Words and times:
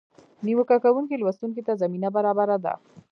نیوکه 0.45 0.77
کوونکي 0.85 1.15
لوستونکي 1.21 1.61
ته 1.67 1.73
زمینه 1.81 2.09
برابره 2.15 2.57
ده. 2.65 2.73